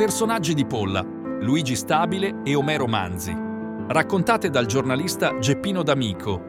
[0.00, 3.36] Personaggi di Polla, Luigi Stabile e Omero Manzi.
[3.36, 6.42] Raccontate dal giornalista Geppino D'Amico.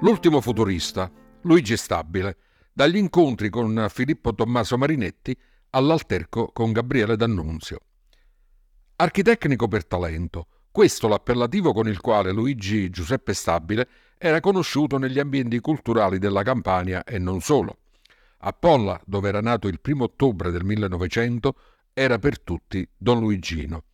[0.00, 1.12] L'ultimo futurista,
[1.42, 2.38] Luigi Stabile,
[2.72, 5.38] dagli incontri con Filippo Tommaso Marinetti
[5.68, 7.80] all'alterco con Gabriele D'Annunzio.
[8.96, 15.60] Architecnico per talento, questo l'appellativo con il quale Luigi Giuseppe Stabile era conosciuto negli ambienti
[15.60, 17.76] culturali della Campania e non solo.
[18.44, 21.54] A Polla, dove era nato il primo ottobre del 1900,
[21.92, 23.84] era per tutti Don Luigino.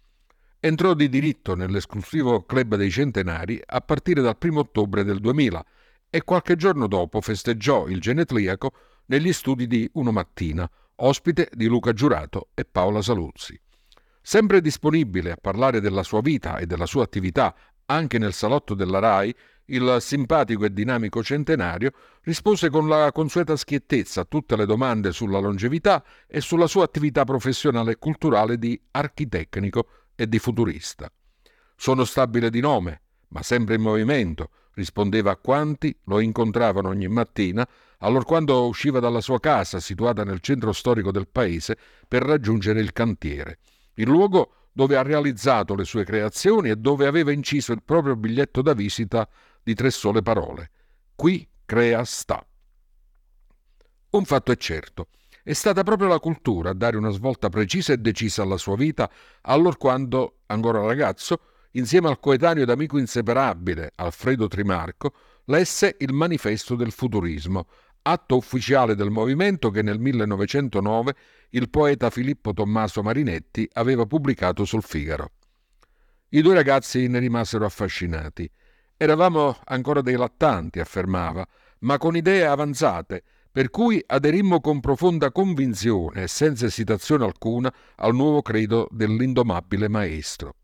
[0.59, 5.65] Entrò di diritto nell'esclusivo club dei centenari a partire dal primo ottobre del 2000
[6.09, 8.73] e qualche giorno dopo festeggiò il genetriaco
[9.07, 13.61] negli studi di Uno Mattina, ospite di Luca Giurato e Paola Saluzzi.
[14.23, 17.55] Sempre disponibile a parlare della sua vita e della sua attività
[17.91, 19.35] anche nel salotto della RAI,
[19.67, 25.39] il simpatico e dinamico centenario rispose con la consueta schiettezza a tutte le domande sulla
[25.39, 31.11] longevità e sulla sua attività professionale e culturale di architecnico e di futurista.
[31.77, 37.69] Sono stabile di nome, ma sempre in movimento, rispondeva a quanti lo incontravano ogni mattina,
[37.99, 43.59] allorquando usciva dalla sua casa situata nel centro storico del paese per raggiungere il cantiere,
[43.95, 48.63] il luogo dove ha realizzato le sue creazioni e dove aveva inciso il proprio biglietto
[48.63, 49.29] da visita
[49.61, 50.71] di tre sole parole.
[51.17, 52.47] Qui crea sta.
[54.11, 55.09] Un fatto è certo.
[55.43, 59.11] È stata proprio la cultura a dare una svolta precisa e decisa alla sua vita,
[59.41, 61.41] allorquando, ancora ragazzo,
[61.73, 65.13] insieme al coetaneo ed amico inseparabile Alfredo Trimarco,
[65.47, 67.67] lesse il Manifesto del Futurismo,
[68.03, 71.17] atto ufficiale del movimento che nel 1909
[71.51, 75.31] il poeta Filippo Tommaso Marinetti aveva pubblicato sul Figaro.
[76.31, 78.51] I due ragazzi ne rimasero affascinati.
[78.97, 81.47] Eravamo ancora dei lattanti, affermava,
[81.81, 88.15] ma con idee avanzate, per cui aderimmo con profonda convinzione e senza esitazione alcuna al
[88.15, 90.57] nuovo credo dell'indomabile maestro.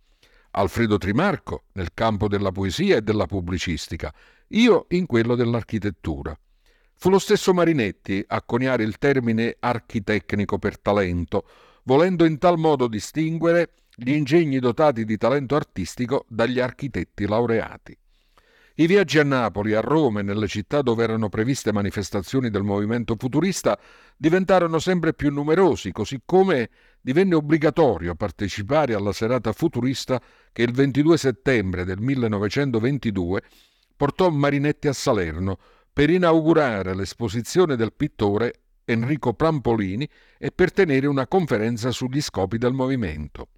[0.51, 4.13] Alfredo Trimarco nel campo della poesia e della pubblicistica,
[4.49, 6.39] io in quello dell'architettura.
[7.05, 11.47] Fu lo stesso Marinetti a coniare il termine architecnico per talento,
[11.83, 17.95] volendo in tal modo distinguere gli ingegni dotati di talento artistico dagli architetti laureati.
[18.77, 23.17] I viaggi a Napoli, a Roma e nelle città dove erano previste manifestazioni del movimento
[23.19, 23.79] futurista
[24.17, 26.71] diventarono sempre più numerosi, così come
[27.03, 30.19] divenne obbligatorio partecipare alla serata futurista
[30.51, 33.43] che il 22 settembre del 1922
[33.95, 35.59] portò Marinetti a Salerno
[35.95, 40.07] per inaugurare l'esposizione del pittore Enrico Prampolini
[40.37, 43.49] e per tenere una conferenza sugli scopi del movimento.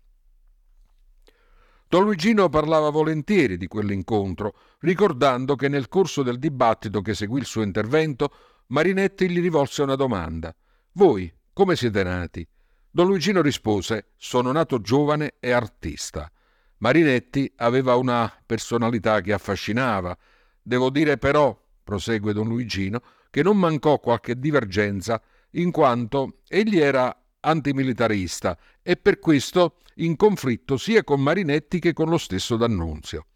[1.89, 7.47] Don Luigino parlava volentieri di quell'incontro, ricordando che nel corso del dibattito che seguì il
[7.47, 8.31] suo intervento,
[8.67, 10.55] Marinetti gli rivolse una domanda.
[10.93, 12.47] Voi come siete nati?
[12.91, 16.31] Don Luigino rispose: Sono nato giovane e artista.
[16.79, 20.15] Marinetti aveva una personalità che affascinava.
[20.61, 27.17] Devo dire però, prosegue Don Luigino, che non mancò qualche divergenza, in quanto egli era
[27.39, 33.27] antimilitarista e per questo in conflitto sia con Marinetti che con lo stesso D'Annunzio.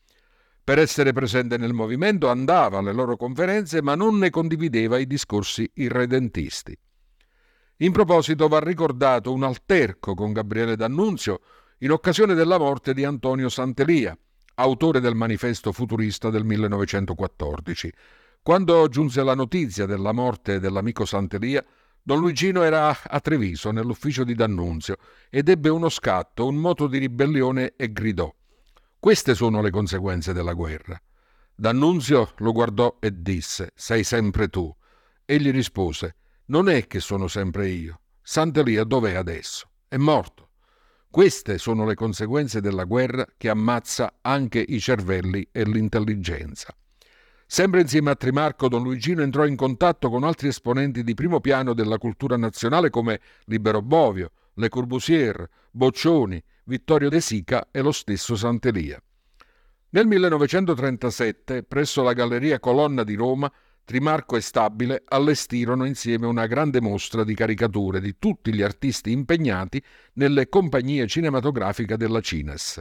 [0.65, 5.71] Per essere presente nel movimento andava alle loro conferenze ma non ne condivideva i discorsi
[5.75, 6.77] irredentisti.
[7.79, 11.41] In proposito va ricordato un alterco con Gabriele D'Annunzio
[11.79, 14.17] in occasione della morte di Antonio Santelia,
[14.57, 17.93] autore del manifesto futurista del 1914.
[18.43, 21.63] Quando giunse la notizia della morte dell'amico Santelia,
[22.03, 24.97] Don Luigino era a Treviso, nell'ufficio di D'Annunzio,
[25.29, 28.35] ed ebbe uno scatto, un moto di ribellione e gridò.
[28.99, 30.99] Queste sono le conseguenze della guerra.
[31.55, 34.75] D'Annunzio lo guardò e disse: Sei sempre tu.
[35.27, 38.01] Egli rispose: Non è che sono sempre io.
[38.23, 39.69] Sant'Elia dov'è adesso?
[39.87, 40.53] È morto.
[41.11, 46.75] Queste sono le conseguenze della guerra che ammazza anche i cervelli e l'intelligenza.
[47.53, 51.75] Sempre insieme a Trimarco, Don Luigino entrò in contatto con altri esponenti di primo piano
[51.75, 58.37] della cultura nazionale come Libero Bovio, Le Corbusier, Boccioni, Vittorio De Sica e lo stesso
[58.37, 59.03] Sant'Elia.
[59.89, 63.53] Nel 1937, presso la Galleria Colonna di Roma,
[63.85, 69.83] Trimarco e Stabile allestirono insieme una grande mostra di caricature di tutti gli artisti impegnati
[70.13, 72.81] nelle compagnie cinematografiche della Cines.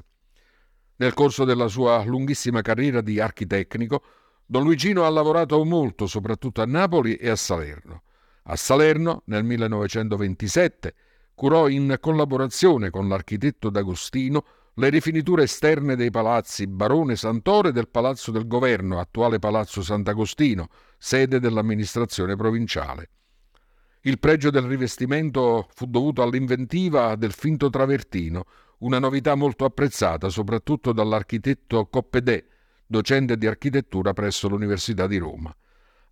[0.97, 4.03] Nel corso della sua lunghissima carriera di architecnico,
[4.51, 8.01] Don Luigino ha lavorato molto soprattutto a Napoli e a Salerno.
[8.45, 10.95] A Salerno, nel 1927,
[11.35, 14.43] curò in collaborazione con l'architetto D'Agostino
[14.73, 20.69] le rifiniture esterne dei palazzi Barone Santoro e del Palazzo del Governo, attuale Palazzo Sant'Agostino,
[20.97, 23.09] sede dell'amministrazione provinciale.
[24.01, 28.45] Il pregio del rivestimento fu dovuto all'inventiva del finto travertino,
[28.79, 32.43] una novità molto apprezzata soprattutto dall'architetto Coppedè,
[32.91, 35.55] docente di architettura presso l'Università di Roma.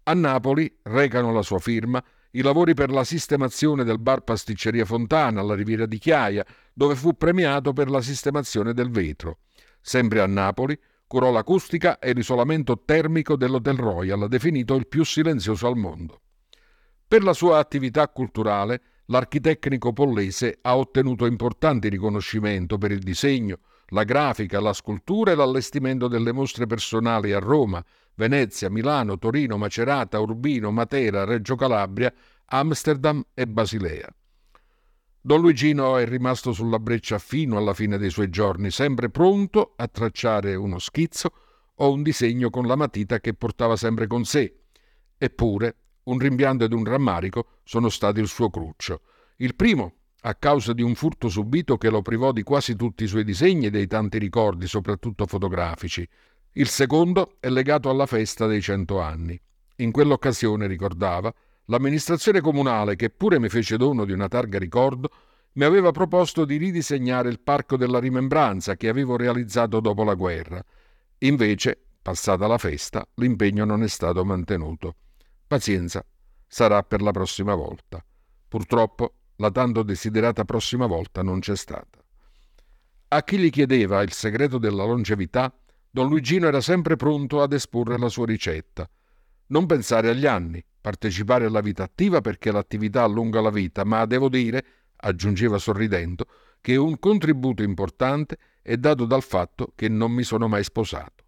[0.03, 5.41] A Napoli recano la sua firma i lavori per la sistemazione del bar Pasticceria Fontana
[5.41, 9.39] alla Riviera di Chiaia, dove fu premiato per la sistemazione del vetro.
[9.81, 15.77] Sempre a Napoli curò l'acustica e l'isolamento termico dell'Hotel Royal, definito il più silenzioso al
[15.77, 16.21] mondo.
[17.07, 23.62] Per la sua attività culturale, l'architecnico pollese ha ottenuto importanti riconoscimenti per il disegno,
[23.92, 27.84] la grafica, la scultura e l'allestimento delle mostre personali a Roma,
[28.16, 32.13] Venezia, Milano, Torino, Macerata, Urbino, Matera, Reggio Calabria,
[32.45, 34.13] Amsterdam e Basilea.
[35.22, 39.88] Don Luigino è rimasto sulla breccia fino alla fine dei suoi giorni, sempre pronto a
[39.88, 41.31] tracciare uno schizzo
[41.75, 44.62] o un disegno con la matita che portava sempre con sé.
[45.18, 49.01] Eppure, un rimpianto ed un rammarico sono stati il suo cruccio.
[49.38, 53.08] Il primo, a causa di un furto subito che lo privò di quasi tutti i
[53.08, 56.08] suoi disegni e dei tanti ricordi, soprattutto fotografici.
[56.54, 59.40] Il secondo è legato alla festa dei cento anni.
[59.78, 61.31] In quell'occasione, ricordava,
[61.66, 65.10] l'amministrazione comunale, che pure mi fece dono di una targa ricordo,
[65.54, 70.64] mi aveva proposto di ridisegnare il Parco della Rimembranza che avevo realizzato dopo la guerra.
[71.19, 74.96] Invece, passata la festa, l'impegno non è stato mantenuto.
[75.46, 76.04] Pazienza,
[76.48, 78.04] sarà per la prossima volta.
[78.48, 82.04] Purtroppo la tanto desiderata prossima volta non c'è stata.
[83.10, 85.54] A chi gli chiedeva il segreto della longevità,
[85.89, 88.89] don Luigino era sempre pronto ad esporre la sua ricetta.
[89.48, 94.28] Non pensare agli anni, partecipare alla vita attiva perché l'attività allunga la vita, ma devo
[94.28, 94.66] dire,
[94.98, 96.25] aggiungeva sorridendo,
[96.60, 101.24] che un contributo importante è dato dal fatto che non mi sono mai sposato.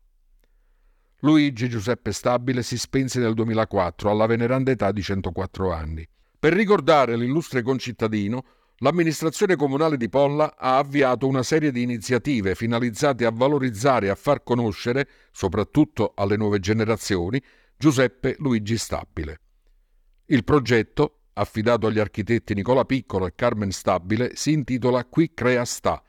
[1.22, 6.08] Luigi Giuseppe Stabile si spense nel 2004 alla veneranda età di 104 anni.
[6.40, 8.46] Per ricordare l'illustre concittadino,
[8.78, 14.16] l'amministrazione comunale di Polla ha avviato una serie di iniziative finalizzate a valorizzare e a
[14.16, 17.44] far conoscere, soprattutto alle nuove generazioni,
[17.76, 19.42] Giuseppe Luigi Stabile.
[20.28, 26.02] Il progetto, affidato agli architetti Nicola Piccolo e Carmen Stabile, si intitola Qui Crea Sta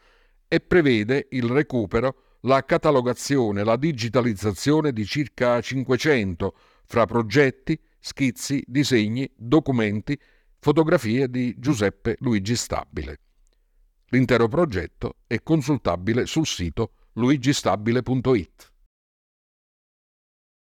[0.47, 6.55] e prevede il recupero, la catalogazione la digitalizzazione di circa 500
[6.85, 10.19] fra progetti, schizzi, disegni, documenti,
[10.59, 13.21] fotografie di Giuseppe Luigi Stabile.
[14.09, 18.73] L'intero progetto è consultabile sul sito luigistabile.it.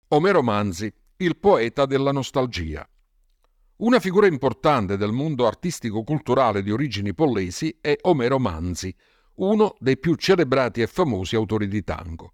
[0.10, 2.86] Omero Manzi, il poeta della nostalgia.
[3.78, 8.94] Una figura importante del mondo artistico-culturale di origini pollesi è Omero Manzi,
[9.36, 12.34] uno dei più celebrati e famosi autori di tango.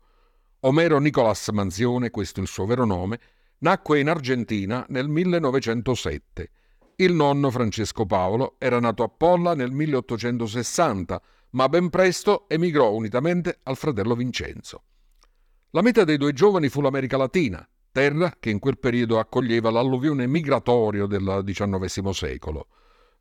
[0.61, 3.19] Omero Nicolas Manzione, questo è il suo vero nome,
[3.59, 6.51] Nacque in Argentina nel 1907.
[6.97, 11.19] Il nonno Francesco Paolo era nato a Polla nel 1860,
[11.51, 14.83] ma ben presto emigrò unitamente al fratello Vincenzo.
[15.71, 20.27] La meta dei due giovani fu l'America Latina, terra che in quel periodo accoglieva l'alluvione
[20.27, 22.67] migratorio del XIX secolo.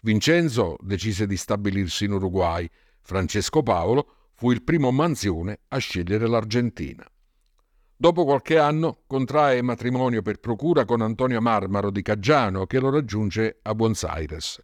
[0.00, 2.68] Vincenzo decise di stabilirsi in Uruguay.
[3.00, 7.10] Francesco Paolo fu il primo manzione a scegliere l'Argentina.
[7.98, 13.60] Dopo qualche anno contrae matrimonio per procura con Antonio Marmaro di Caggiano che lo raggiunge
[13.62, 14.62] a Buenos Aires.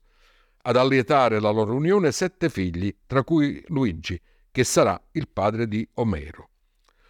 [0.65, 4.21] Ad allietare la loro unione sette figli, tra cui Luigi,
[4.51, 6.51] che sarà il padre di Omero.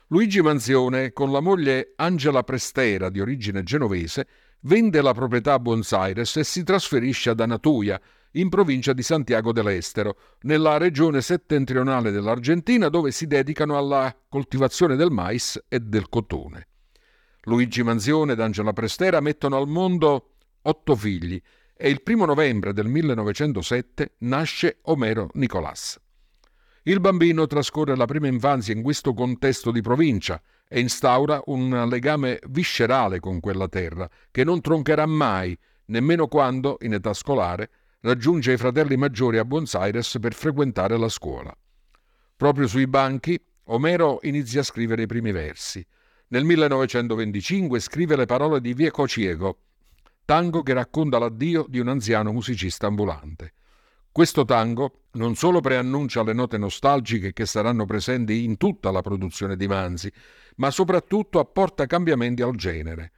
[0.07, 4.29] Luigi Manzione, con la moglie Angela Prestera, di origine genovese,
[4.61, 8.00] vende la proprietà a Buenos Aires e si trasferisce ad Anatuia,
[8.33, 15.11] in provincia di Santiago dell'Estero, nella regione settentrionale dell'Argentina dove si dedicano alla coltivazione del
[15.11, 16.69] mais e del cotone.
[17.43, 21.41] Luigi Manzione ed Angela Prestera mettono al mondo otto figli
[21.77, 25.99] e il primo novembre del 1907 nasce Omero Nicolás.
[26.85, 32.41] Il bambino trascorre la prima infanzia in questo contesto di provincia e instaura un legame
[32.49, 37.71] viscerale con quella terra, che non troncherà mai, nemmeno quando, in età scolare,
[38.02, 41.56] raggiunge i fratelli maggiori a Buenos Aires per frequentare la scuola.
[42.37, 45.85] Proprio sui banchi, Omero inizia a scrivere i primi versi.
[46.28, 49.59] Nel 1925 scrive le parole di Vieco Ciego,
[50.25, 53.52] tango che racconta l'addio di un anziano musicista ambulante.
[54.11, 59.56] Questo tango non solo preannuncia le note nostalgiche che saranno presenti in tutta la produzione
[59.56, 60.12] di Manzi,
[60.56, 63.12] ma soprattutto apporta cambiamenti al genere.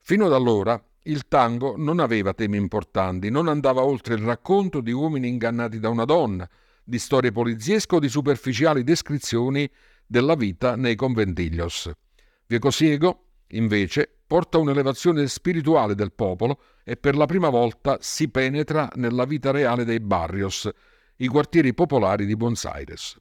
[0.00, 4.92] Fino ad allora il tango non aveva temi importanti, non andava oltre il racconto di
[4.92, 6.48] uomini ingannati da una donna,
[6.82, 9.68] di storie poliziesche o di superficiali descrizioni
[10.06, 11.90] della vita nei conventiglios.
[12.46, 19.24] Viecosiego, invece, porta un'elevazione spirituale del popolo e per la prima volta si penetra nella
[19.24, 20.68] vita reale dei barrios,
[21.16, 23.18] i quartieri popolari di Buenos Aires.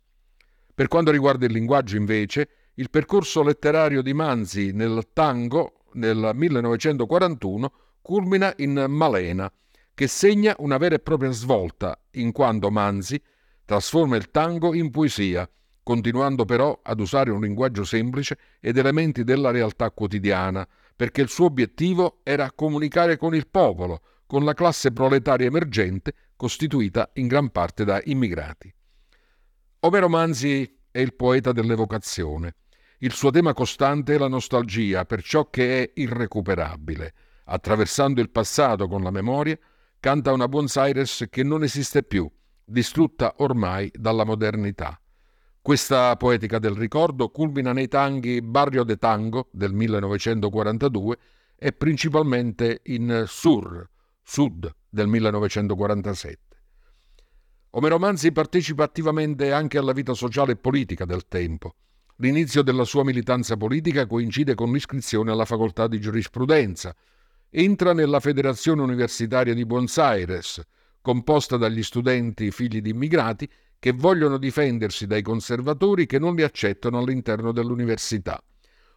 [0.73, 7.71] Per quanto riguarda il linguaggio, invece, il percorso letterario di Manzi nel tango nel 1941
[8.01, 9.51] culmina in Malena,
[9.93, 13.21] che segna una vera e propria svolta, in quanto Manzi
[13.65, 15.49] trasforma il tango in poesia,
[15.81, 21.45] continuando però ad usare un linguaggio semplice ed elementi della realtà quotidiana, perché il suo
[21.45, 27.83] obiettivo era comunicare con il popolo, con la classe proletaria emergente costituita in gran parte
[27.83, 28.73] da immigrati.
[29.81, 32.55] Omero Manzi è il poeta dell'evocazione.
[33.03, 37.13] Il suo tema costante è la nostalgia per ciò che è irrecuperabile.
[37.47, 39.59] Attraversando il passato con la memoria,
[39.99, 42.31] canta una Buenos Aires che non esiste più,
[42.63, 44.97] distrutta ormai dalla modernità.
[45.61, 51.17] Questa poetica del ricordo culmina nei tanghi Barrio de Tango del 1942
[51.57, 53.85] e principalmente in Sur,
[54.21, 56.37] Sud del 1947.
[57.71, 61.75] Omero Manzi partecipa attivamente anche alla vita sociale e politica del tempo.
[62.17, 66.95] L'inizio della sua militanza politica coincide con l'iscrizione alla facoltà di giurisprudenza.
[67.49, 70.61] Entra nella Federazione Universitaria di Buenos Aires,
[71.01, 76.99] composta dagli studenti figli di immigrati che vogliono difendersi dai conservatori che non li accettano
[76.99, 78.41] all'interno dell'università.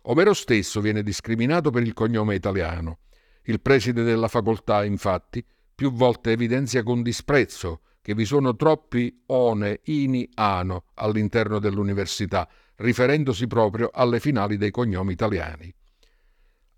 [0.03, 2.99] Omero stesso viene discriminato per il cognome italiano.
[3.45, 5.45] Il preside della facoltà, infatti,
[5.75, 13.47] più volte evidenzia con disprezzo che vi sono troppi one, ini, ano all'interno dell'università, riferendosi
[13.47, 15.73] proprio alle finali dei cognomi italiani.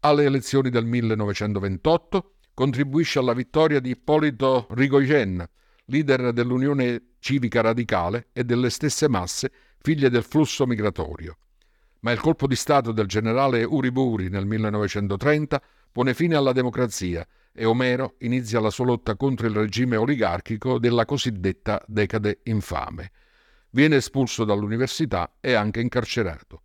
[0.01, 5.45] Alle elezioni del 1928 contribuisce alla vittoria di Ippolito Rigoyen,
[5.87, 9.51] leader dell'Unione Civica Radicale e delle stesse masse,
[9.81, 11.39] figlie del flusso migratorio.
[12.01, 17.65] Ma il colpo di Stato del generale Uriburi nel 1930 pone fine alla democrazia e
[17.65, 23.11] Omero inizia la sua lotta contro il regime oligarchico della cosiddetta decade infame.
[23.71, 26.63] Viene espulso dall'università e anche incarcerato.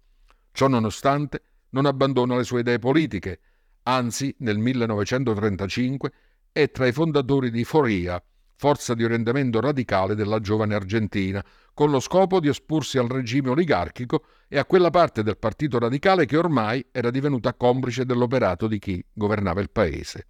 [0.52, 3.40] Ciò nonostante non abbandona le sue idee politiche,
[3.84, 6.12] anzi nel 1935
[6.52, 8.24] è tra i fondatori di Foria,
[8.56, 11.44] forza di orientamento radicale della giovane Argentina,
[11.74, 16.26] con lo scopo di esporsi al regime oligarchico e a quella parte del Partito Radicale
[16.26, 20.28] che ormai era divenuta complice dell'operato di chi governava il paese.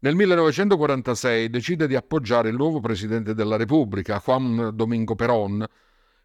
[0.00, 5.66] Nel 1946 decide di appoggiare il nuovo presidente della Repubblica, Juan Domingo Perón,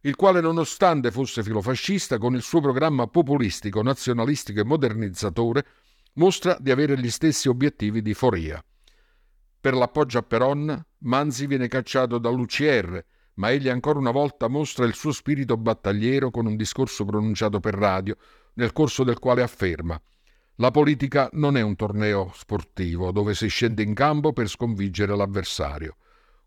[0.02, 5.66] il quale nonostante fosse filofascista, con il suo programma populistico, nazionalistico e modernizzatore,
[6.14, 8.64] mostra di avere gli stessi obiettivi di Foria.
[9.60, 13.04] Per l'appoggio a Peron, Manzi viene cacciato dall'UCR,
[13.36, 17.74] ma egli ancora una volta mostra il suo spirito battagliero con un discorso pronunciato per
[17.74, 18.16] radio,
[18.54, 20.00] nel corso del quale afferma
[20.58, 25.98] La politica non è un torneo sportivo dove si scende in campo per sconfiggere l'avversario.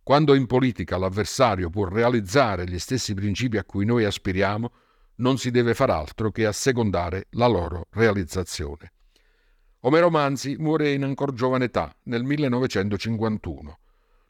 [0.04, 4.70] Quando in politica l'avversario può realizzare gli stessi principi a cui noi aspiriamo,
[5.16, 8.92] non si deve far altro che assecondare la loro realizzazione.
[9.80, 13.78] Omero Manzi muore in ancora giovane età, nel 1951.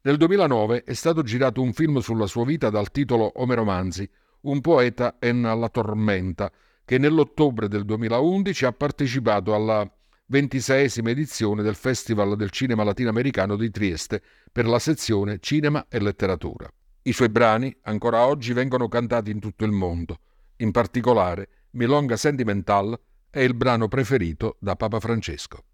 [0.01, 4.09] Nel 2009 è stato girato un film sulla sua vita dal titolo Omero Manzi,
[4.43, 6.51] un poeta en la tormenta,
[6.87, 9.91] che nell'ottobre del 2011 ha partecipato alla
[10.27, 16.73] ventiseiesima edizione del Festival del Cinema Latinoamericano di Trieste per la sezione Cinema e Letteratura.
[17.03, 20.21] I suoi brani ancora oggi vengono cantati in tutto il mondo,
[20.59, 22.97] in particolare Milonga Sentimental
[23.31, 25.65] è il brano preferito da Papa Francesco.